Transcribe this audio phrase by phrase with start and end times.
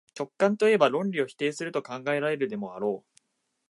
[0.17, 3.19] 直観といえば論理を拒否すると考えられるでもあろう。